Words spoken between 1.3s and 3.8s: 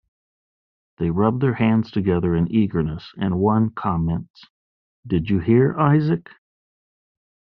their hands together in eagerness, and one